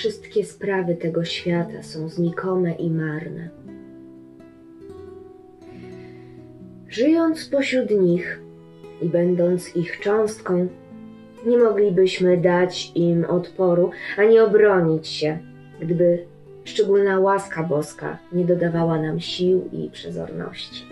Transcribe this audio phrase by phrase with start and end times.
[0.00, 3.48] wszystkie sprawy tego świata są znikome i marne.
[6.88, 8.40] Żyjąc pośród nich
[9.02, 10.68] i będąc ich cząstką,
[11.46, 15.38] nie moglibyśmy dać im odporu ani obronić się,
[15.80, 16.26] gdyby
[16.64, 20.86] szczególna łaska boska nie dodawała nam sił i przezorności.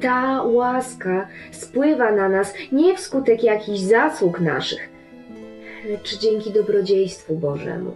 [0.00, 4.97] Ta łaska spływa na nas nie wskutek jakichś zasług naszych,
[5.88, 7.90] lecz dzięki dobrodziejstwu Bożemu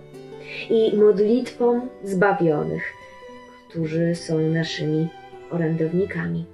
[0.70, 2.82] i modlitwom zbawionych,
[3.68, 5.08] którzy są naszymi
[5.50, 6.44] orędownikami.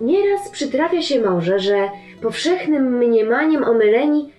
[0.00, 1.88] Nieraz przytrafia się może, że
[2.22, 4.32] powszechnym mniemaniem omyleni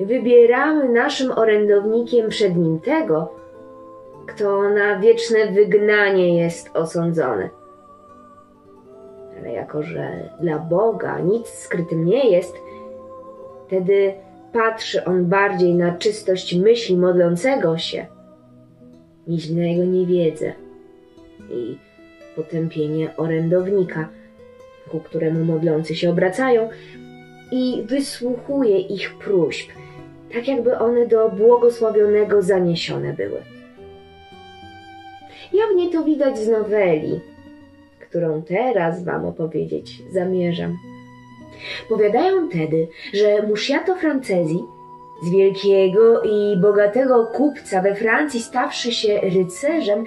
[0.00, 3.32] wybieramy naszym orędownikiem przed nim tego,
[4.26, 7.50] kto na wieczne wygnanie jest osądzony.
[9.38, 12.56] Ale jako, że dla Boga nic skrytym nie jest,
[13.66, 14.14] wtedy
[14.52, 18.06] patrzy on bardziej na czystość myśli modlącego się,
[19.26, 20.52] niż na jego niewiedzę
[21.50, 21.78] i
[22.36, 24.08] potępienie orędownika,
[24.90, 26.68] ku któremu modlący się obracają,
[27.50, 29.70] i wysłuchuje ich próśb,
[30.32, 33.42] tak jakby one do błogosławionego zaniesione były.
[35.52, 37.20] Jawnie to widać z noweli,
[38.00, 40.76] którą teraz wam opowiedzieć zamierzam.
[41.88, 44.64] Powiadają tedy, że Musciato Francesi,
[45.22, 50.04] z wielkiego i bogatego kupca we Francji stawszy się rycerzem,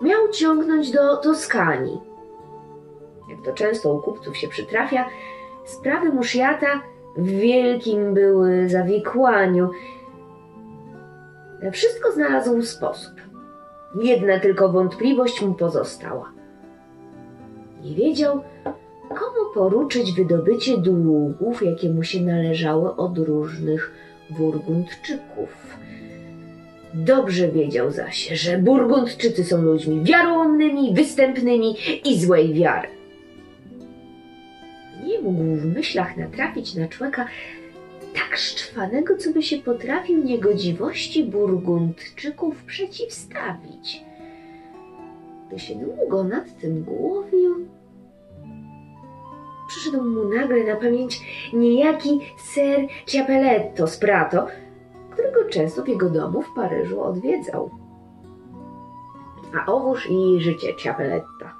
[0.00, 2.00] miał ciągnąć do Toskanii.
[3.30, 5.08] Jak to często u kupców się przytrafia,
[5.64, 6.82] sprawy Musciata
[7.16, 9.70] w wielkim były zawikłaniu.
[11.72, 13.12] Wszystko znalazł sposób.
[14.02, 16.32] Jedna tylko wątpliwość mu pozostała.
[17.82, 18.40] Nie wiedział,
[19.14, 23.92] komu poruczyć wydobycie długów, jakie mu się należały od różnych
[24.30, 25.76] Burgundczyków.
[26.94, 32.88] Dobrze wiedział zaś, że Burgundczycy są ludźmi wiarołomnymi, występnymi i złej wiary.
[35.06, 37.26] Nie mógł w myślach natrafić na człowieka
[38.14, 44.04] tak szczwanego, co by się potrafił niegodziwości Burgundczyków przeciwstawić.
[45.48, 47.68] Gdy się długo nad tym głowił,
[49.70, 51.20] przyszedł mu nagle na pamięć
[51.52, 54.46] niejaki ser Ciapeletto z Prato,
[55.10, 57.70] którego często w jego domu w Paryżu odwiedzał.
[59.54, 61.54] A owóż i życie Ciapeletta.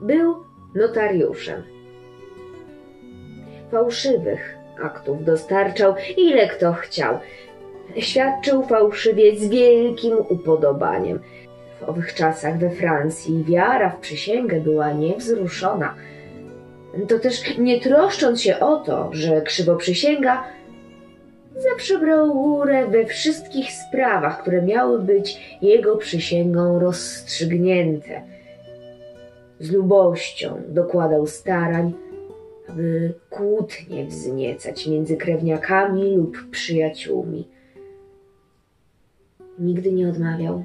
[0.00, 0.44] Był
[0.74, 1.62] notariuszem.
[3.70, 7.18] Fałszywych aktów dostarczał, ile kto chciał.
[7.96, 11.20] Świadczył fałszywie z wielkim upodobaniem.
[11.80, 15.94] W owych czasach we Francji wiara w przysięgę była niewzruszona.
[17.06, 20.44] To też nie troszcząc się o to, że krzywo przysięga,
[21.56, 28.22] zawsze brał górę we wszystkich sprawach, które miały być jego przysięgą rozstrzygnięte.
[29.60, 31.92] Z lubością dokładał starań,
[32.68, 37.48] aby kłótnie wzniecać między krewniakami lub przyjaciółmi.
[39.58, 40.64] Nigdy nie odmawiał.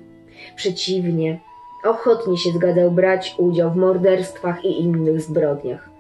[0.55, 1.39] Przeciwnie,
[1.83, 5.92] ochotnie się zgadzał brać udział w morderstwach i innych zbrodniach.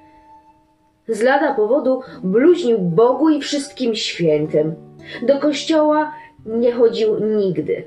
[1.07, 4.75] Z lada powodu bluźnił Bogu i wszystkim świętym.
[5.23, 6.13] Do kościoła
[6.45, 7.83] nie chodził nigdy.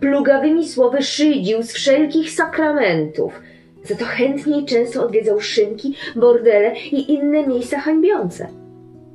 [0.00, 3.40] Plugawymi słowy szydził z wszelkich sakramentów.
[3.84, 8.48] Za to chętniej często odwiedzał szynki, bordele i inne miejsca hańbiące.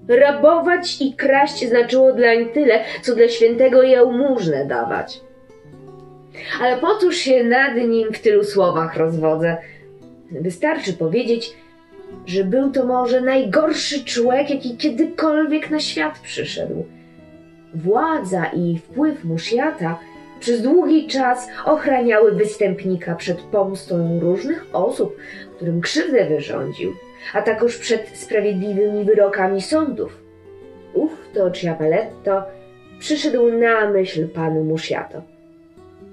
[0.07, 5.21] Rabować i kraść znaczyło dlań tyle, co dla świętego jałmużnę dawać.
[6.61, 9.57] Ale po cóż się nad nim w tylu słowach rozwodzę?
[10.31, 11.53] Wystarczy powiedzieć,
[12.25, 16.85] że był to może najgorszy człowiek, jaki kiedykolwiek na świat przyszedł.
[17.75, 19.99] Władza i wpływ Musziata
[20.39, 25.17] przez długi czas ochraniały występnika przed pomstą różnych osób,
[25.55, 26.93] którym krzywdę wyrządził,
[27.33, 30.17] a także przed sprawiedliwymi wyrokami sądów.
[30.93, 32.43] Ów to Ciapeletto
[32.99, 35.21] przyszedł na myśl panu Musziato.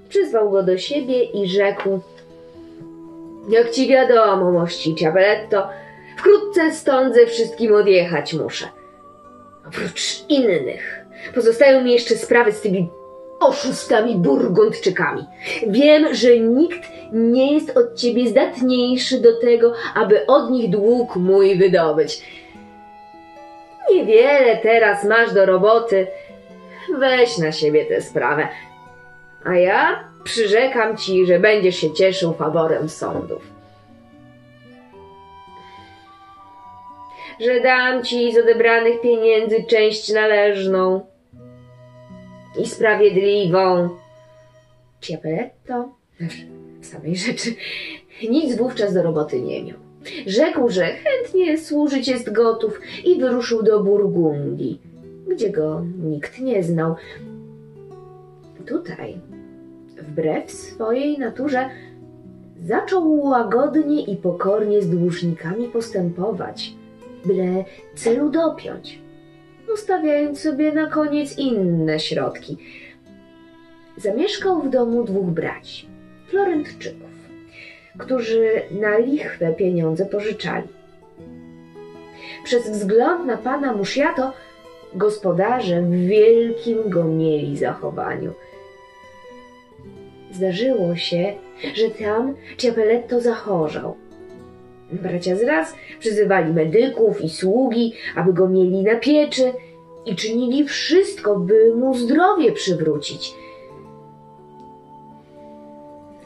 [0.09, 1.99] Przyzwał go do siebie i rzekł
[3.49, 5.67] Jak ci wiadomo, mości Ciapeletto,
[6.17, 8.65] wkrótce stąd ze wszystkim odjechać muszę.
[9.67, 12.89] Oprócz innych pozostają mi jeszcze sprawy z tymi
[13.39, 15.25] oszustami burgundczykami.
[15.67, 21.57] Wiem, że nikt nie jest od ciebie zdatniejszy do tego, aby od nich dług mój
[21.57, 22.21] wydobyć.
[23.91, 26.07] Niewiele teraz masz do roboty.
[26.99, 28.47] Weź na siebie tę sprawę.
[29.43, 33.54] A ja przyrzekam ci, że będziesz się cieszył faworem sądów.
[37.39, 41.01] Że dam ci z odebranych pieniędzy część należną
[42.61, 43.89] i sprawiedliwą.
[45.01, 45.89] Ciapeletto,
[46.81, 47.55] w samej rzeczy,
[48.29, 49.77] nic wówczas do roboty nie miał.
[50.25, 54.81] Rzekł, że chętnie służyć jest gotów i wyruszył do Burgundii,
[55.27, 56.95] gdzie go nikt nie znał.
[58.65, 59.17] Tutaj,
[59.97, 61.69] wbrew swojej naturze,
[62.63, 66.73] zaczął łagodnie i pokornie z dłużnikami postępować,
[67.25, 68.99] byle celu dopiąć,
[69.73, 72.57] ustawiając sobie na koniec inne środki.
[73.97, 75.87] Zamieszkał w domu dwóch braci,
[76.27, 77.09] Florentczyków,
[77.97, 80.67] którzy na lichwę pieniądze pożyczali.
[82.43, 84.33] Przez wzgląd na pana Musziato
[84.93, 88.33] gospodarze w wielkim go mieli zachowaniu.
[90.31, 91.33] Zdarzyło się,
[91.73, 93.95] że tam Ciapeletto zachorzał.
[95.01, 99.53] Bracia zraz przyzywali medyków i sługi, aby go mieli na pieczy
[100.05, 103.33] i czynili wszystko, by mu zdrowie przywrócić.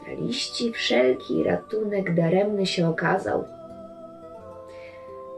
[0.08, 3.44] Na liści wszelki ratunek daremny się okazał.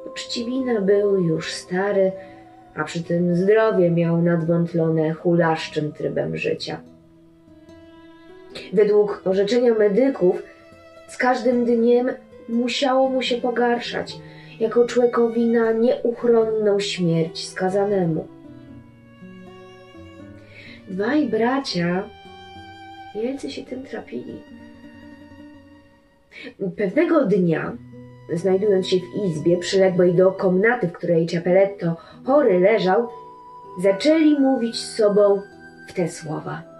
[0.06, 2.12] Uczciwina był już stary,
[2.74, 6.80] a przy tym zdrowie miał nadwątlone hulaszczym trybem życia.
[8.72, 10.42] Według orzeczenia medyków
[11.08, 12.10] z każdym dniem
[12.48, 14.18] musiało mu się pogarszać,
[14.60, 18.26] jako człowiekowi na nieuchronną śmierć skazanemu.
[20.88, 22.08] Dwaj bracia
[23.14, 24.42] wielcy się tym trapili.
[26.76, 27.76] Pewnego dnia,
[28.32, 33.08] znajdując się w izbie przyległej do komnaty, w której Ciapeletto chory leżał,
[33.82, 35.42] zaczęli mówić z sobą
[35.88, 36.71] w te słowa.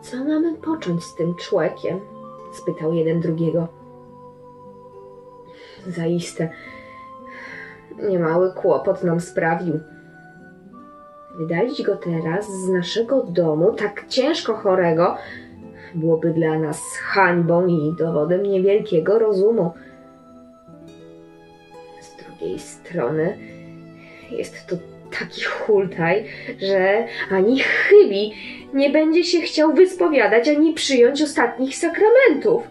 [0.00, 2.00] Co mamy począć z tym człowiekiem?
[2.52, 3.68] spytał jeden drugiego.
[5.86, 6.48] Zaiste,
[8.08, 9.80] niemały kłopot nam sprawił.
[11.38, 15.16] Wydalić go teraz z naszego domu, tak ciężko chorego,
[15.94, 19.72] byłoby dla nas hańbą i dowodem niewielkiego rozumu.
[22.00, 23.38] Z drugiej strony
[24.30, 24.76] jest to
[25.18, 26.24] taki hultaj,
[26.58, 28.32] że ani chybi
[28.74, 32.62] nie będzie się chciał wyspowiadać ani przyjąć ostatnich sakramentów.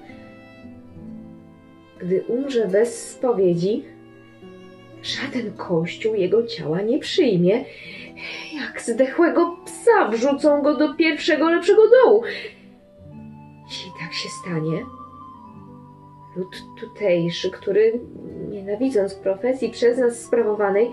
[2.00, 3.84] Gdy umrze bez spowiedzi,
[5.04, 7.66] żaden kościół jego ciała nie przyjmie.
[8.54, 12.24] Jak zdechłego psa wrzucą go do pierwszego lepszego dołu.
[13.70, 14.86] Jeśli tak się stanie,
[16.36, 18.00] lud tutejszy, który
[18.50, 20.92] nienawidząc profesji przez nas sprawowanej,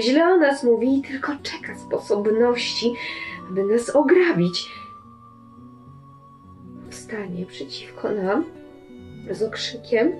[0.00, 2.94] źle o nas mówi i tylko czeka sposobności,
[3.50, 4.68] aby nas ograbić.
[6.90, 8.44] Wstanie przeciwko nam
[9.30, 10.12] z okrzykiem.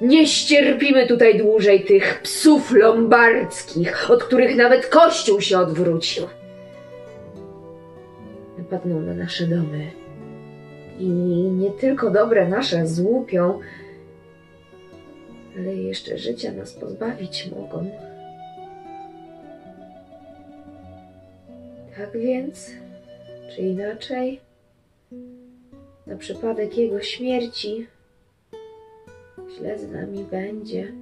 [0.00, 6.24] Nie ścierpimy tutaj dłużej tych psów lombardzkich, od których nawet kościół się odwrócił.
[8.58, 9.90] Napadną na nasze domy
[10.98, 11.08] i
[11.50, 13.58] nie tylko dobre nasze złupią,
[15.58, 17.90] ale jeszcze życia nas pozbawić mogą.
[22.00, 22.70] Tak więc,
[23.50, 24.40] czy inaczej,
[26.06, 27.86] na przypadek jego śmierci,
[29.56, 30.92] źle z nami będzie.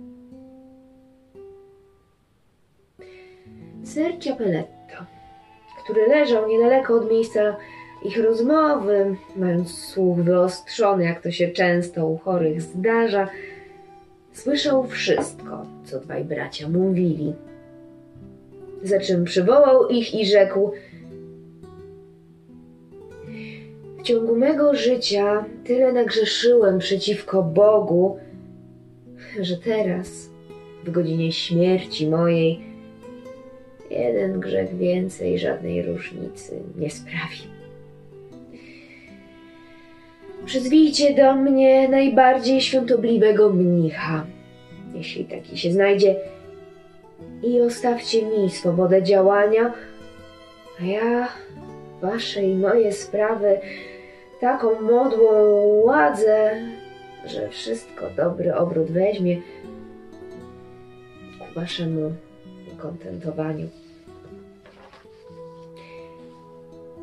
[3.85, 4.97] Ser Ciapeletto,
[5.85, 7.57] który leżał niedaleko od miejsca
[8.05, 13.29] ich rozmowy, mając słuch wyostrzony, jak to się często u chorych zdarza,
[14.33, 17.35] słyszał wszystko, co dwaj bracia mówili.
[18.83, 20.73] Za czym przywołał ich i rzekł:
[23.99, 28.19] W ciągu mego życia tyle nagrzeszyłem przeciwko Bogu,
[29.41, 30.31] że teraz,
[30.85, 32.61] w godzinie śmierci mojej,
[33.91, 37.59] jeden grzech więcej żadnej różnicy nie sprawi.
[40.45, 44.27] Przyzwijcie do mnie najbardziej świątobliwego mnicha,
[44.95, 46.17] jeśli taki się znajdzie,
[47.43, 49.73] i ostawcie mi swobodę działania,
[50.81, 51.29] a ja
[52.03, 53.61] wasze i moje sprawy
[54.41, 55.33] taką modłą
[55.85, 56.55] ładzę,
[57.27, 59.37] że wszystko dobry obrót weźmie
[61.39, 62.13] ku waszemu
[62.73, 63.69] ukontentowaniu.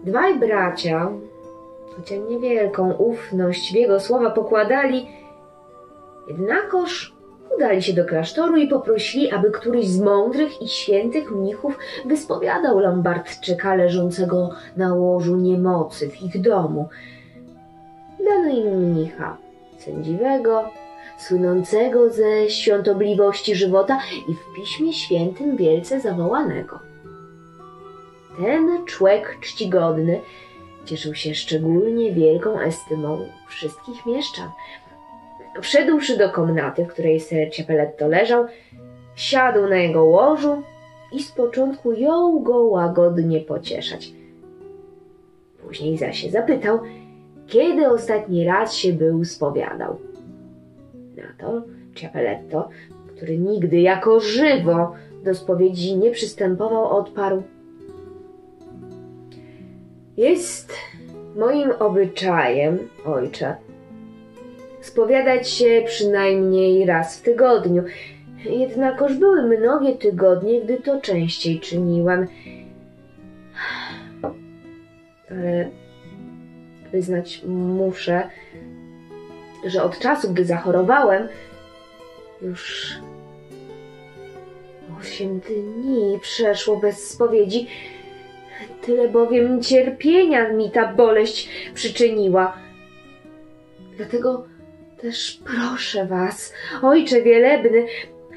[0.03, 1.11] Dwaj bracia,
[1.95, 5.07] chociaż niewielką ufność w jego słowa pokładali,
[6.27, 7.14] jednakoż
[7.55, 13.75] udali się do klasztoru i poprosili, aby któryś z mądrych i świętych mnichów wyspowiadał Lombardczyka
[13.75, 16.89] leżącego na łożu niemocy w ich domu.
[18.25, 19.38] Dano im mnicha,
[19.77, 20.69] sędziwego,
[21.17, 26.79] słynącego ze świątobliwości żywota i w Piśmie Świętym wielce zawołanego.
[28.38, 30.21] Ten człek czcigodny
[30.85, 34.50] cieszył się szczególnie wielką estymą wszystkich mieszczan.
[35.62, 38.45] Wszedłszy do komnaty, w której ser Ciapeletto leżał,
[39.15, 40.63] siadł na jego łożu
[41.12, 44.12] i z początku jął go łagodnie pocieszać.
[45.67, 46.79] Później zaś się zapytał,
[47.47, 49.97] kiedy ostatni raz się był spowiadał.
[51.15, 51.63] Na to
[51.95, 52.69] Ciapeletto,
[53.15, 54.93] który nigdy jako żywo
[55.24, 57.43] do spowiedzi nie przystępował, odparł–
[60.17, 60.74] jest
[61.35, 63.55] moim obyczajem, ojcze,
[64.86, 67.84] spowiadać się przynajmniej raz w tygodniu.
[68.46, 72.27] Jednakoż były mnogie tygodnie, gdy to częściej czyniłem.
[75.32, 75.70] Ale
[76.92, 78.30] wyznać muszę,
[79.65, 81.27] że od czasu, gdy zachorowałem,
[82.42, 82.94] już
[85.00, 87.68] osiem dni przeszło bez spowiedzi.
[88.82, 92.58] Tyle bowiem cierpienia mi ta boleść przyczyniła.
[93.98, 94.46] Dlatego
[95.05, 97.85] też proszę was, ojcze wielebny,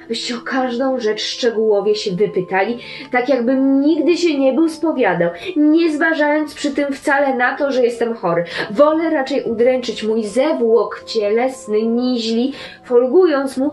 [0.05, 2.79] abyście o każdą rzecz szczegółowie się wypytali,
[3.13, 7.85] tak jakbym nigdy się nie był spowiadał, nie zważając przy tym wcale na to, że
[7.85, 8.45] jestem chory.
[8.71, 12.53] Wolę raczej udręczyć mój zewłok cielesny, niźli,
[12.85, 13.73] folgując mu,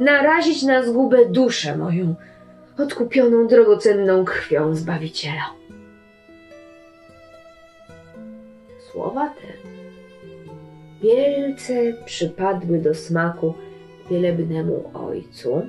[0.00, 2.14] narazić na zgubę duszę moją,
[2.78, 5.50] odkupioną drogocenną krwią Zbawiciela.
[8.92, 9.74] Słowa te
[11.04, 13.54] wielce przypadły do smaku
[14.10, 15.62] wielebnemu ojcu,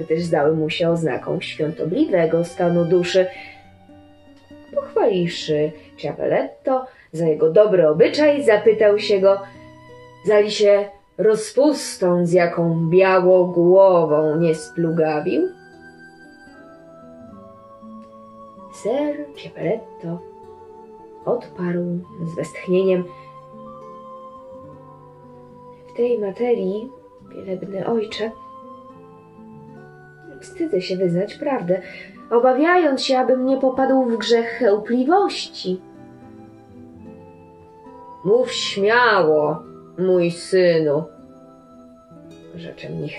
[0.00, 3.26] gdyż zdały mu się oznaką świątobliwego stanu duszy.
[4.74, 9.40] Pochwaliwszy Ciapeletto za jego dobry obyczaj, zapytał się go,
[10.26, 10.84] zali się
[11.18, 15.42] rozpustą, z jaką białogłową nie splugawił?
[18.82, 20.18] Ser Ciapeletto
[21.24, 21.98] odparł
[22.32, 23.04] z westchnieniem–
[25.98, 26.90] tej materii,
[27.34, 28.30] wielebny ojcze,
[30.40, 31.82] wstydzę się wyznać prawdę,
[32.30, 35.80] obawiając się, abym nie popadł w grzech chełpliwości.
[38.24, 39.62] Mów śmiało,
[39.98, 41.04] mój synu,
[42.54, 43.16] rzecze mnich.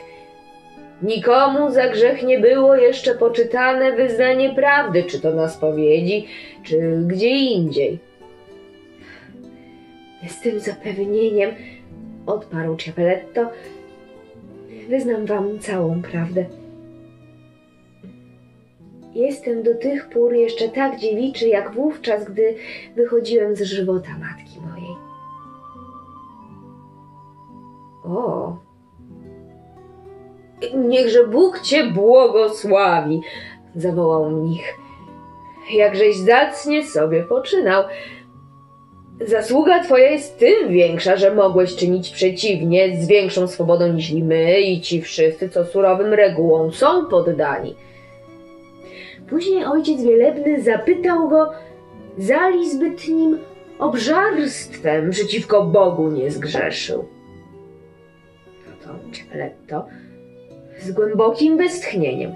[1.02, 6.28] Nikomu za grzech nie było jeszcze poczytane wyznanie prawdy, czy to na spowiedzi,
[6.64, 8.00] czy gdzie indziej.
[10.28, 11.52] Z tym zapewnieniem
[12.26, 13.50] odparł Ciapeletto.
[14.90, 16.46] Wyznam wam całą prawdę.
[19.16, 22.56] Jestem do tych pór jeszcze tak dziewiczy, jak wówczas, gdy
[22.96, 24.96] wychodziłem z żywota matki mojej.
[28.04, 28.58] O!
[30.76, 33.22] Niechże Bóg cię błogosławi!
[33.76, 34.74] zawołał mnich.
[35.72, 37.84] Jakżeś zacnie sobie poczynał.
[39.28, 44.82] Zasługa twoja jest tym większa, że mogłeś czynić przeciwnie z większą swobodą niż my i
[44.82, 47.76] ci wszyscy, co surowym regułom są poddani.
[49.30, 51.52] Później ojciec wielebny zapytał go,
[52.18, 53.38] zali zbytnim
[53.80, 57.06] obżarstwem przeciwko Bogu nie zgrzeszył.
[58.68, 59.86] No to Cialetto
[60.80, 62.36] z głębokim westchnieniem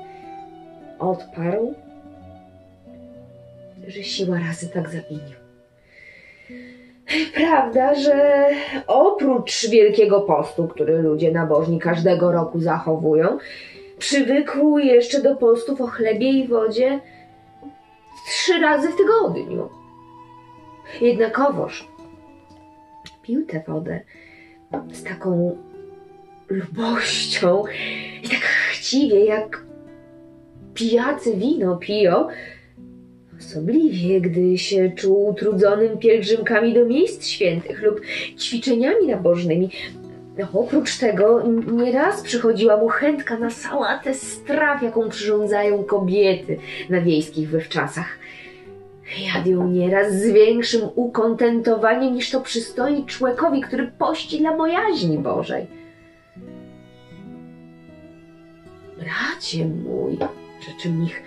[1.00, 1.74] odparł,
[3.88, 5.43] że siła razy tak zawinił.
[7.34, 8.48] Prawda, że
[8.88, 13.38] oprócz Wielkiego Postu, który ludzie nabożni każdego roku zachowują,
[13.98, 17.00] przywykł jeszcze do postów o chlebie i wodzie
[18.28, 19.70] trzy razy w tygodniu.
[21.02, 21.88] Jednakowoż
[23.22, 24.00] pił tę wodę
[24.92, 25.58] z taką
[26.50, 27.64] lubością
[28.24, 28.42] i tak
[28.72, 29.64] chciwie, jak
[30.74, 32.28] pijacy wino piją,
[33.54, 38.02] Osobliwie, gdy się czuł utrudzonym pielgrzymkami do miejsc świętych lub
[38.40, 39.70] ćwiczeniami nabożnymi.
[40.54, 46.58] Oprócz tego nieraz przychodziła mu chętka na sałatę straw, jaką przyrządzają kobiety
[46.90, 48.20] na wiejskich wywczasach.
[49.36, 55.66] Jadł ją nieraz z większym ukontentowaniem niż to przystoi człowiekowi, który pości dla bojaźni Bożej.
[58.98, 60.18] Bracie mój,
[60.68, 61.22] rzeczy mnich,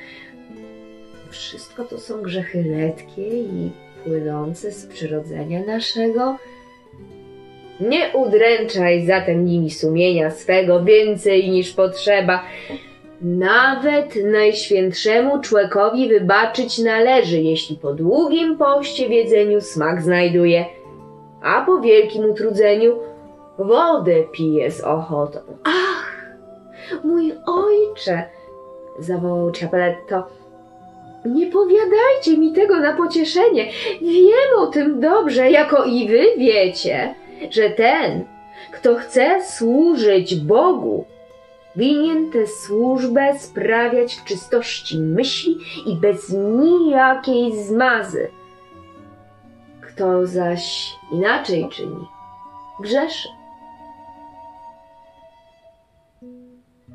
[1.30, 3.70] wszystko to są grzechy letkie i
[4.04, 6.36] płynące z przyrodzenia naszego.
[7.80, 12.44] Nie udręczaj zatem nimi sumienia swego więcej niż potrzeba.
[13.20, 20.64] Nawet najświętszemu człowiekowi wybaczyć należy, jeśli po długim poście w jedzeniu smak znajduje,
[21.42, 22.98] a po wielkim utrudzeniu
[23.58, 25.38] wodę pije z ochotą.
[25.64, 26.26] Ach,
[27.04, 28.22] mój ojcze,
[28.98, 30.26] zawołał Ciapeletto.
[31.26, 33.70] Nie powiadajcie mi tego na pocieszenie.
[34.02, 37.14] Wiem o tym dobrze, jako i wy wiecie,
[37.50, 38.24] że ten,
[38.72, 41.04] kto chce służyć Bogu,
[41.76, 48.30] winien tę służbę sprawiać w czystości myśli i bez nijakiej zmazy.
[49.80, 52.06] Kto zaś inaczej czyni,
[52.80, 53.28] grzeszy.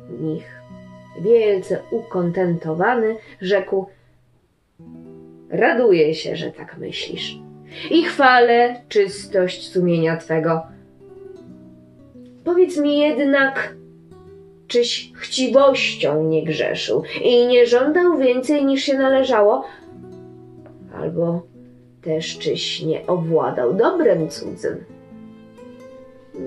[0.10, 0.62] Mnich,
[1.22, 3.86] wielce ukontentowany, rzekł:
[5.52, 7.40] Raduję się, że tak myślisz
[7.90, 10.62] i chwalę czystość sumienia twego.
[12.44, 13.76] Powiedz mi jednak,
[14.68, 19.64] czyś chciwością nie grzeszył i nie żądał więcej niż się należało,
[20.96, 21.42] albo
[22.02, 24.84] też czyś nie owładał dobrem cudzym.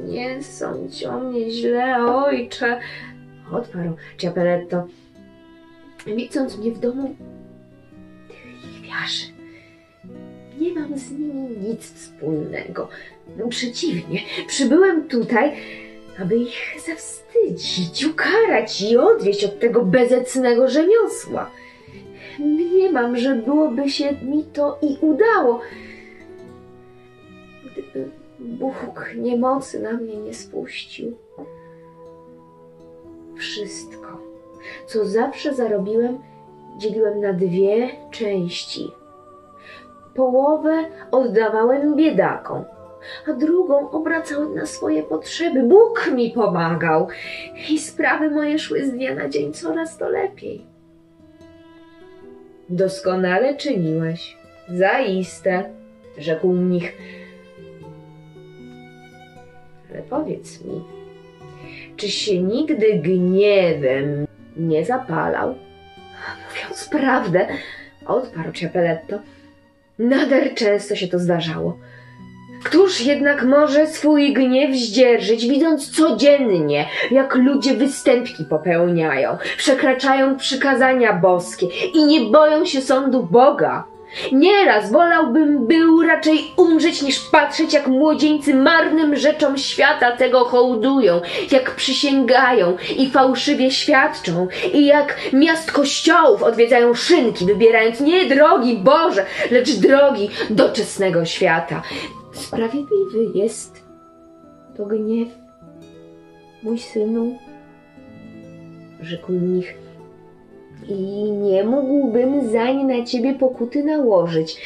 [0.04, 2.80] Nie sądź o mnie źle, ojcze,
[3.52, 4.86] odparł Ciapeletto,
[6.06, 7.14] widząc mnie w domu
[8.94, 9.32] lichwiarzy.
[10.58, 12.88] Nie mam z nimi nic wspólnego.
[13.48, 15.52] Przeciwnie, przybyłem tutaj,
[16.20, 21.50] aby ich zawstydzić, ukarać i odwieść od tego bezecnego rzemiosła.
[22.38, 25.60] Mniemam, że byłoby się mi to i udało,
[27.64, 31.16] gdyby Bóg niemocy na mnie nie spuścił.
[33.36, 34.20] Wszystko,
[34.86, 36.18] co zawsze zarobiłem,
[36.78, 38.90] dzieliłem na dwie części.
[40.14, 42.64] Połowę oddawałem biedakom,
[43.28, 45.62] a drugą obracałem na swoje potrzeby.
[45.62, 47.08] Bóg mi pomagał
[47.70, 50.66] i sprawy moje szły z dnia na dzień coraz to lepiej.
[52.68, 54.36] Doskonale czyniłeś,
[54.68, 55.70] zaiste,
[56.18, 56.92] rzekł mnich.
[59.90, 60.84] Ale powiedz mi,
[61.96, 65.54] czy się nigdy gniewem nie zapalał?
[66.48, 67.46] Mówiąc prawdę,
[68.06, 69.18] odparł Ciapeletto,
[69.98, 71.78] nader często się to zdarzało.
[72.64, 81.66] Któż jednak może swój gniew zdzierżyć, widząc codziennie, jak ludzie występki popełniają, przekraczają przykazania boskie
[81.94, 83.93] i nie boją się sądu Boga?
[84.32, 91.70] Nieraz wolałbym był raczej umrzeć, niż patrzeć, jak młodzieńcy marnym rzeczom świata tego hołdują, jak
[91.74, 99.70] przysięgają i fałszywie świadczą, i jak miast kościołów odwiedzają szynki, wybierając nie drogi Boże, lecz
[99.70, 101.82] drogi doczesnego świata.
[102.32, 103.84] Sprawiedliwy jest
[104.76, 105.28] to gniew,
[106.62, 107.38] mój synu,
[109.00, 109.83] rzekł mnich,
[110.88, 114.56] i nie mógłbym zań na ciebie pokuty nałożyć.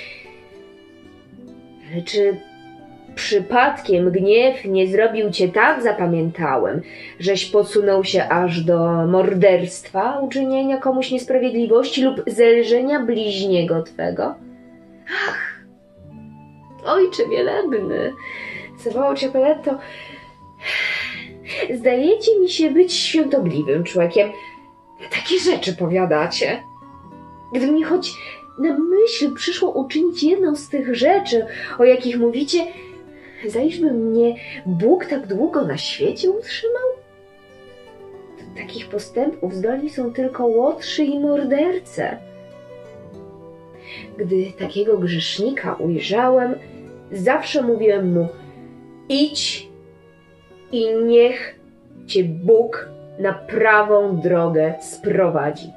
[2.04, 2.36] Czy
[3.14, 6.80] przypadkiem gniew nie zrobił cię tak zapamiętałem,
[7.18, 14.34] żeś posunął się aż do morderstwa, uczynienia komuś niesprawiedliwości lub zelżenia bliźniego twego?
[15.28, 15.64] Ach,
[16.86, 18.12] ojcze wielebny,
[18.84, 19.78] zawołał Ciapeletto,
[21.74, 24.28] zdajecie mi się być świątobliwym człowiekiem.
[25.10, 26.62] Takie rzeczy powiadacie.
[27.52, 28.12] Gdyby mi choć
[28.58, 31.46] na myśl przyszło uczynić jedną z tych rzeczy,
[31.78, 32.66] o jakich mówicie,
[33.46, 34.34] zajżby mnie
[34.66, 36.88] Bóg tak długo na świecie utrzymał?
[38.38, 42.18] Do takich postępów zdolni są tylko łotrzy i morderce.
[44.16, 46.54] Gdy takiego grzesznika ujrzałem,
[47.12, 48.28] zawsze mówiłem mu:
[49.08, 49.68] idź
[50.72, 51.58] i niech
[52.06, 55.72] cię Bóg na prawą drogę sprowadzi.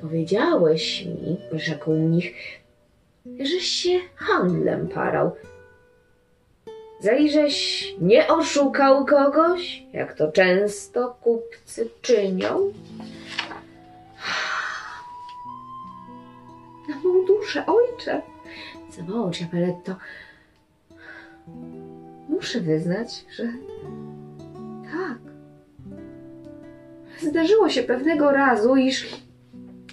[0.00, 2.60] Powiedziałeś mi, rzekł mnich,
[3.40, 5.30] żeś się handlem parał.
[7.00, 12.58] Zajżeś nie oszukał kogoś, jak to często kupcy czynią?
[16.88, 18.22] Na mą duszę, ojcze,
[18.90, 19.94] zawołał Ciapeletto.
[22.28, 23.44] Muszę wyznać, że
[24.92, 25.33] tak.
[27.20, 29.06] Zdarzyło się pewnego razu, iż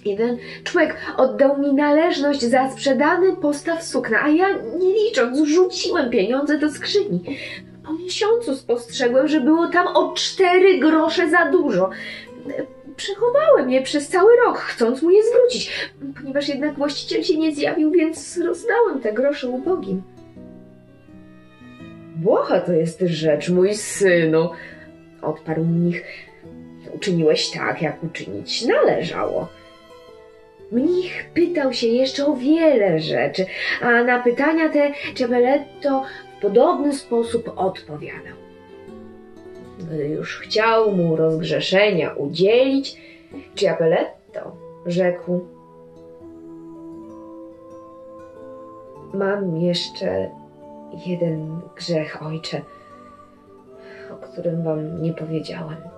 [0.04, 4.46] jeden człowiek oddał mi należność za sprzedany postaw sukna, a ja
[4.78, 7.20] nie licząc rzuciłem pieniądze do skrzyni.
[7.84, 11.90] Po miesiącu spostrzegłem, że było tam o cztery grosze za dużo.
[12.96, 17.90] Przechowałem je przez cały rok, chcąc mu je zwrócić, ponieważ jednak właściciel się nie zjawił,
[17.90, 20.02] więc rozdałem te grosze ubogim.
[22.16, 24.50] Błaha to jest rzecz, mój synu,
[25.22, 26.31] odparł mnich.
[27.02, 29.48] Uczyniłeś tak, jak uczynić należało.
[30.72, 33.46] Mnich pytał się jeszcze o wiele rzeczy,
[33.80, 36.04] a na pytania te Ciapeletto
[36.38, 38.36] w podobny sposób odpowiadał.
[39.78, 42.96] Gdy już chciał mu rozgrzeszenia udzielić,
[43.54, 45.46] Ciapeletto rzekł:
[49.14, 50.30] Mam jeszcze
[51.06, 52.60] jeden grzech, ojcze,
[54.10, 55.91] o którym wam nie powiedziałem.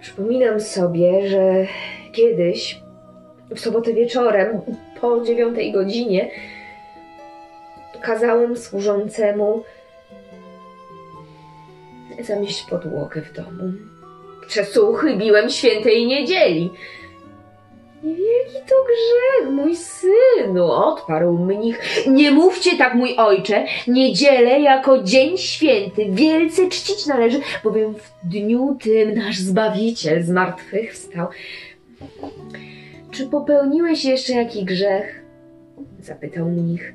[0.00, 1.66] Przypominam sobie, że
[2.12, 2.80] kiedyś,
[3.50, 4.60] w sobotę wieczorem,
[5.00, 6.30] po dziewiątej godzinie,
[8.02, 9.64] kazałem służącemu
[12.20, 13.72] zamieść podłogę w domu.
[14.46, 16.70] Przesłuchybiłem świętej niedzieli.
[18.02, 22.06] Niewielki to grzech, mój synu, odparł mnich.
[22.06, 23.66] Nie mówcie tak, mój ojcze.
[23.86, 30.92] Niedzielę jako dzień święty wielce czcić należy, bowiem w dniu tym nasz Zbawiciel z martwych
[30.92, 31.28] wstał.
[33.10, 35.24] Czy popełniłeś jeszcze jaki grzech?
[36.00, 36.94] Zapytał mnich.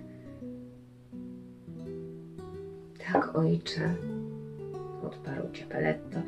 [3.12, 3.96] Tak, ojcze,
[5.08, 6.20] odparł Ciapeletto.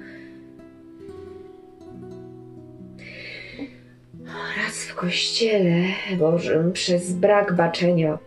[4.36, 5.84] Raz w kościele
[6.17, 8.17] Bożym przez brak baczenia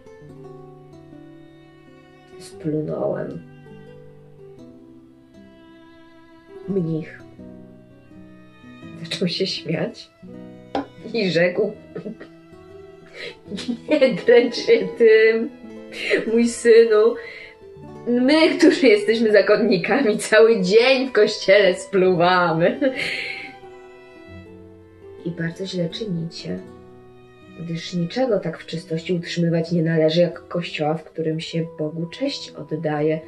[2.38, 3.42] splunąłem.
[6.68, 7.22] Mnich
[9.02, 10.10] zaczął się śmiać
[11.14, 11.72] i rzekł:
[13.88, 15.50] Nie dręcz się tym,
[16.32, 17.14] mój synu.
[18.06, 22.94] My, którzy jesteśmy zakonnikami, cały dzień w kościele spluwamy.
[25.24, 26.58] I bardzo źle czynicie,
[27.60, 32.50] gdyż niczego tak w czystości utrzymywać nie należy, jak kościoła, w którym się Bogu cześć
[32.50, 33.20] oddaje.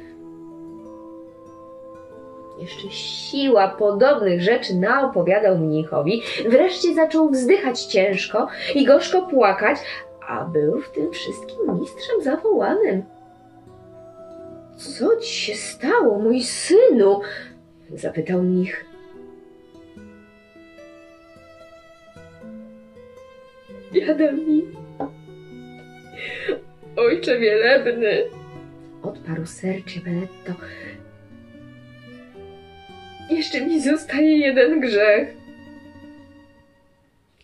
[2.59, 9.77] Jeszcze siła podobnych rzeczy naopowiadał mnichowi, wreszcie zaczął wzdychać ciężko i gorzko płakać,
[10.27, 13.03] a był w tym wszystkim mistrzem zawołanym.
[14.77, 17.21] Co ci się stało, mój synu?
[17.95, 18.90] zapytał mnich.
[23.93, 24.63] Biada mi.
[26.97, 28.23] Ojcze wielebny,
[29.03, 30.53] Odparł ser Ciabeletto.
[33.29, 35.33] jeszcze mi zostaje jeden grzech,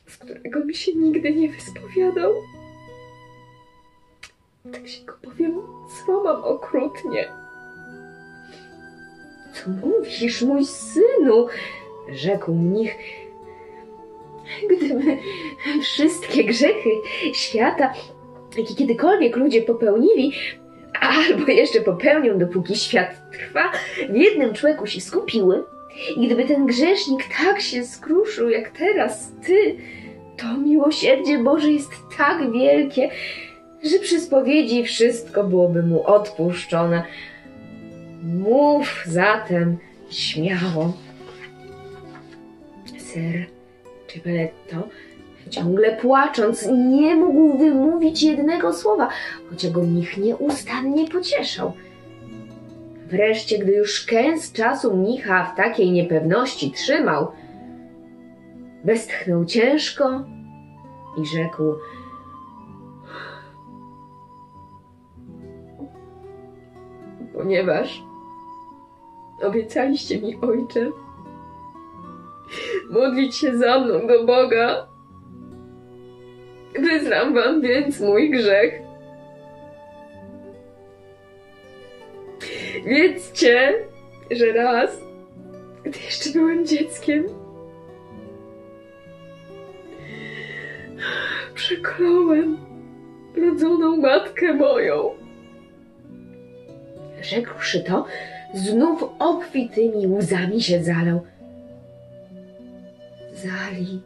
[0.08, 2.34] z którego mi się nigdy nie wyspowiadał.
[4.74, 7.28] Tak się go powiem, sromam okrutnie.
[9.54, 11.48] Co mówisz, mój synu?
[12.12, 13.27] rzekł mnich.
[14.70, 15.18] Gdyby
[15.82, 16.90] wszystkie grzechy
[17.34, 17.94] świata,
[18.58, 20.32] jakie kiedykolwiek ludzie popełnili,
[21.00, 23.72] albo jeszcze popełnią, dopóki świat trwa,
[24.10, 25.64] w jednym człowieku się skupiły,
[26.18, 29.76] i gdyby ten grzesznik tak się skruszył jak teraz ty,
[30.38, 33.10] to miłosierdzie Boże jest tak wielkie,
[33.84, 37.04] że przy spowiedzi wszystko byłoby mu odpuszczone.
[38.24, 39.78] Mów zatem
[40.10, 40.94] śmiało.
[42.98, 43.57] Ser
[44.08, 44.88] Ciapeletto,
[45.50, 49.10] ciągle płacząc, nie mógł wymówić jednego słowa,
[49.50, 51.74] choć go mnich nieustannie pocieszał.
[53.08, 57.32] Wreszcie, gdy już kęs czasu mnicha w takiej niepewności trzymał,
[58.84, 60.24] westchnął ciężko
[61.22, 61.64] i rzekł–
[67.38, 68.04] ponieważ
[69.44, 70.92] obiecaliście mi, ojcze,
[72.90, 74.88] modlić się za mną do Boga.
[76.80, 78.74] Wyznam wam więc mój grzech.
[82.86, 83.74] Wiedzcie,
[84.32, 85.02] że raz,
[85.84, 87.26] gdy jeszcze byłem dzieckiem,
[91.54, 92.58] przekląłem
[93.38, 95.10] rodzoną matkę moją.
[97.22, 98.06] Rzekłszy to,
[98.54, 101.22] znów obfitymi łzami się zalał.
[103.44, 104.02] Zali,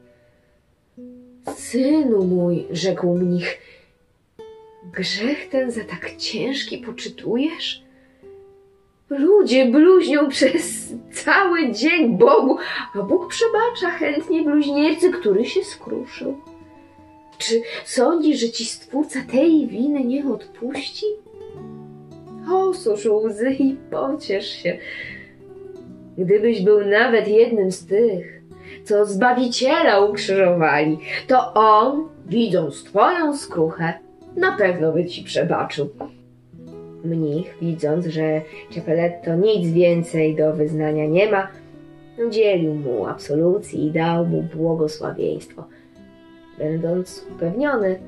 [1.56, 3.60] synu mój, rzekł mnich,
[4.94, 7.84] grzech ten za tak ciężki poczytujesz?
[9.10, 12.58] Ludzie bluźnią przez cały dzień Bogu,
[12.96, 16.38] a Bóg przebacza chętnie bluźniercy, który się skruszył.
[17.38, 21.06] Czy sądzisz, że ci Stwórca tej winy nie odpuści?
[22.52, 24.78] Osusz łzy i pociesz się.
[26.18, 28.41] Gdybyś był nawet jednym z tych,
[28.84, 33.94] co Zbawiciela ukrzyżowali, to On, widząc twoją skruchę,
[34.36, 35.90] na pewno by ci przebaczył.
[37.04, 41.48] Mnich, widząc, że Ciapeletto nic więcej do wyznania nie ma,
[42.28, 45.68] udzielił mu absolucji i dał mu błogosławieństwo,
[46.58, 48.00] będąc upewniony,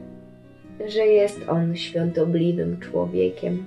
[0.87, 3.63] że jest on świątobliwym człowiekiem.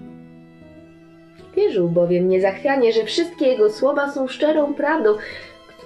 [1.57, 5.11] Wierzył bowiem niezachwianie, że wszystkie jego słowa są szczerą prawdą.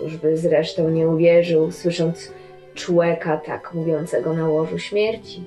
[0.00, 2.32] Któż by zresztą nie uwierzył, słysząc
[2.74, 5.44] człeka tak mówiącego na łożu śmierci?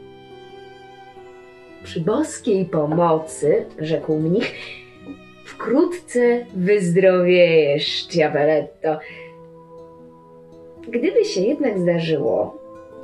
[1.84, 4.54] Przy boskiej pomocy, rzekł mnich,
[5.46, 8.98] wkrótce wyzdrowiejesz, Ciabeletto.
[10.88, 12.58] Gdyby się jednak zdarzyło,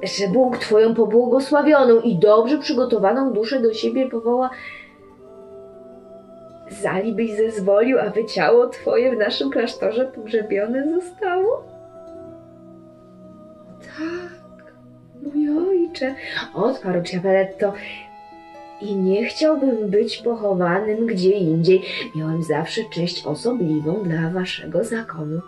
[0.04, 4.50] że Bóg Twoją pobłogosławioną i dobrze przygotowaną duszę do siebie powoła,
[6.70, 11.64] Zali byś zezwolił, aby ciało Twoje w naszym klasztorze pogrzebione zostało?
[13.80, 14.74] Tak,
[15.22, 16.16] mój ojcze,
[16.54, 17.74] odparł Ciapeletto.
[18.82, 21.82] I nie chciałbym być pochowanym gdzie indziej.
[22.16, 25.42] Miałem zawsze cześć osobliwą dla waszego zakonu.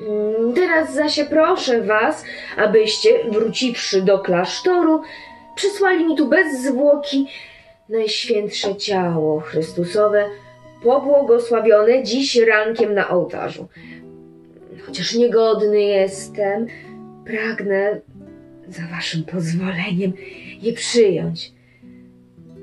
[0.00, 2.24] Mm, Teraz zaś proszę was,
[2.56, 5.02] abyście, wróciwszy do klasztoru,
[5.54, 7.26] przysłali mi tu bez zwłoki
[7.88, 10.24] najświętsze ciało Chrystusowe,
[10.82, 13.68] pobłogosławione dziś rankiem na ołtarzu.
[14.86, 16.66] Chociaż niegodny jestem,
[17.24, 18.00] pragnę
[18.68, 20.12] za waszym pozwoleniem
[20.62, 21.52] je przyjąć.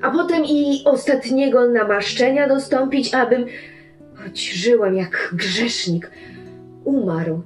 [0.02, 3.46] A potem i ostatniego namaszczenia dostąpić, abym,
[4.16, 6.12] choć żyłem jak grzesznik,
[6.84, 7.42] umarł,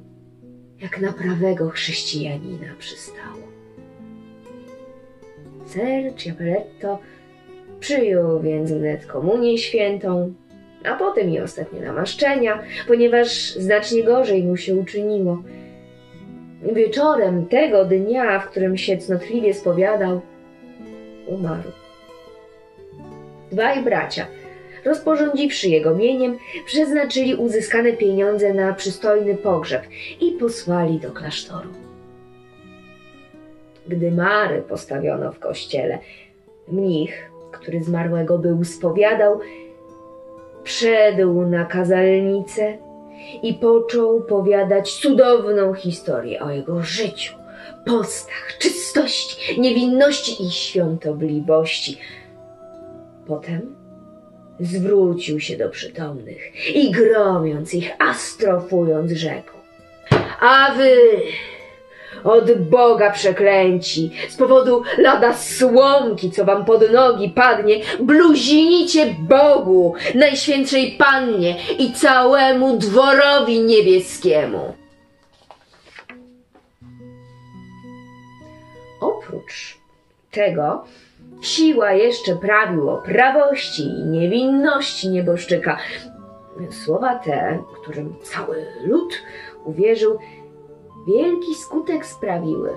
[0.81, 3.49] jak na prawego chrześcijanina przystało.
[5.65, 6.99] Ser Ciapeletto
[7.79, 10.33] Przyjął więc wnet komunię świętą,
[10.85, 15.43] a potem i ostatnie namaszczenia, ponieważ znacznie gorzej mu się uczyniło.
[16.61, 20.21] Wieczorem tego dnia, w którym się cnotliwie spowiadał,
[21.27, 21.71] umarł.
[23.51, 24.25] Dwaj bracia,
[24.85, 29.83] rozporządziwszy jego mieniem, przeznaczyli uzyskane pieniądze na przystojny pogrzeb
[30.21, 31.69] i posłali do klasztoru.
[33.87, 35.99] Gdy Mary postawiono w kościele,
[36.67, 37.28] mnich
[37.61, 39.39] który zmarłego był spowiadał,
[40.63, 42.77] wszedł na kazalnicę
[43.43, 47.33] i począł powiadać cudowną historię o jego życiu,
[47.85, 51.97] postach, czystości, niewinności i świątobliwości.
[53.27, 53.75] Potem
[54.59, 59.51] zwrócił się do przytomnych i gromiąc ich, astrofując rzekł.
[60.41, 60.97] A wy,
[62.23, 70.91] od Boga przeklęci, z powodu lada słomki, co wam pod nogi padnie, bluzinicie Bogu, Najświętszej
[70.91, 74.73] Pannie i całemu dworowi niebieskiemu.
[79.01, 79.77] Oprócz
[80.31, 80.83] tego,
[81.41, 85.77] siła jeszcze prawił o prawości i niewinności nieboszczyka.
[86.85, 89.13] Słowa te, którym cały lud
[89.65, 90.19] uwierzył,
[91.07, 92.69] wielki skutek sprawiły.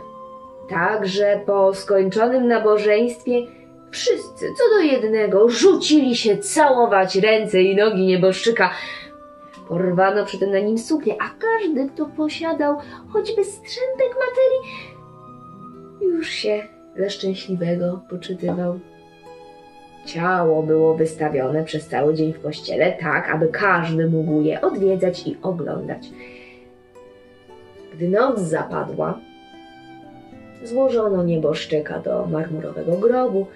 [0.69, 3.47] Także po skończonym nabożeństwie
[3.91, 8.71] wszyscy co do jednego rzucili się całować ręce i nogi nieboszczyka.
[9.69, 12.77] Porwano przy tym na nim suknię, a każdy, kto posiadał
[13.09, 14.93] choćby strzępek materii,
[16.01, 16.63] już się
[16.97, 18.81] ze szczęśliwego poczytywał.
[20.07, 25.37] Ciało było wystawione przez cały dzień w kościele, tak aby każdy mógł je odwiedzać i
[25.43, 26.09] oglądać.
[27.95, 29.19] Gdy noc zapadła,
[30.65, 33.47] złożono nieboszczyka do marmurowego grobu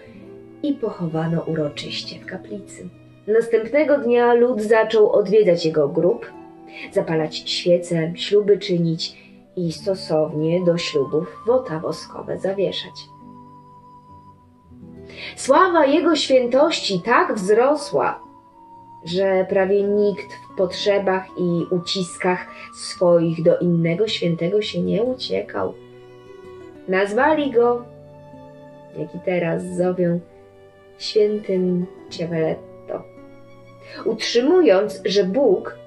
[0.62, 2.88] i pochowano uroczyście w kaplicy.
[3.26, 6.32] Następnego dnia lud zaczął odwiedzać jego grób,
[6.92, 9.16] zapalać świece, śluby czynić
[9.56, 12.94] i stosownie do ślubów wota woskowe zawieszać.
[15.36, 18.25] Sława jego świętości tak wzrosła,
[19.04, 25.74] że prawie nikt w potrzebach i uciskach swoich do innego świętego się nie uciekał.
[26.88, 27.84] Nazwali go,
[28.98, 30.20] jak i teraz zowią,
[30.98, 33.02] świętym Ciaveletto,
[34.04, 35.78] utrzymując, że Bóg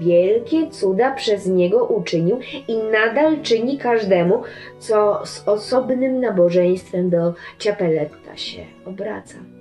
[0.00, 4.42] wielkie cuda przez niego uczynił i nadal czyni każdemu,
[4.78, 9.57] co z osobnym nabożeństwem do Ciapeletta się obraca.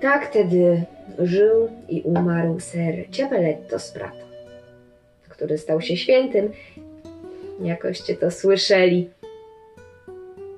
[0.00, 0.84] Tak tedy
[1.18, 4.24] żył i umarł ser Ciapeletto Sprato,
[5.28, 6.52] który stał się świętym.
[7.62, 9.10] Jakoście to słyszeli.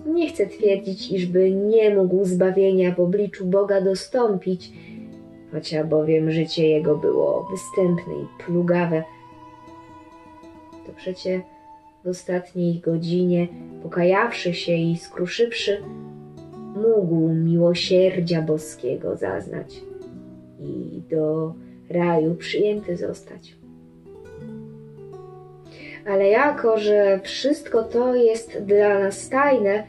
[0.07, 4.71] Nie chcę twierdzić, iżby nie mógł zbawienia w obliczu Boga dostąpić,
[5.53, 9.03] choć bowiem życie jego było występne i plugawe.
[10.87, 11.43] To przecie
[12.05, 13.49] w ostatniej godzinie,
[13.83, 15.83] pokajawszy się i skruszywszy,
[16.77, 19.83] mógł miłosierdzia boskiego zaznać
[20.61, 21.55] i do
[21.91, 23.57] raju przyjęty zostać.
[26.07, 29.85] Ale jako, że wszystko to jest dla nas tajne,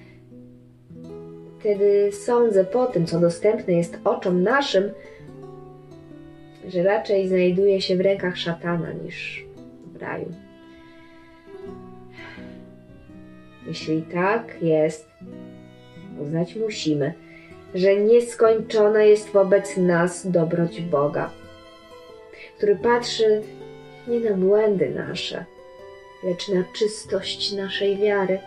[1.60, 4.92] wtedy sądzę po tym, co dostępne jest oczom naszym,
[6.68, 9.46] że raczej znajduje się w rękach szatana niż
[9.94, 10.32] w raju.
[13.68, 15.10] Jeśli tak jest,
[16.22, 17.14] uznać musimy,
[17.76, 21.30] że nieskończona jest wobec nas dobroć Boga,
[22.58, 23.42] który patrzy
[24.08, 25.46] nie na błędy nasze,
[26.24, 28.40] lecz na czystość naszej wiary.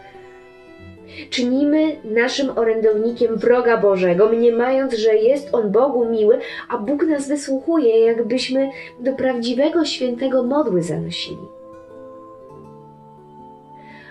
[1.31, 8.01] Czynimy naszym orędownikiem wroga Bożego, mniemając, że jest on Bogu miły, a Bóg nas wysłuchuje,
[8.01, 11.49] jakbyśmy do prawdziwego świętego modły zanosili.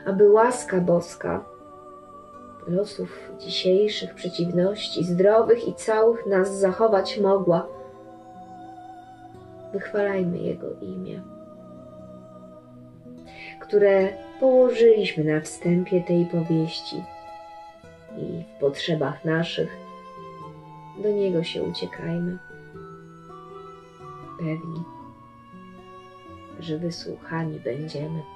[0.05, 1.54] Aby łaska boska
[2.67, 7.67] losów dzisiejszych przeciwności, zdrowych i całych nas zachować mogła,
[9.73, 11.21] wychwalajmy Jego imię,
[13.61, 17.03] które położyliśmy na wstępie tej powieści
[18.17, 19.85] i w potrzebach naszych
[21.03, 22.37] do Niego się uciekajmy.
[24.39, 24.83] Pewni,
[26.59, 28.34] że wysłuchani będziemy.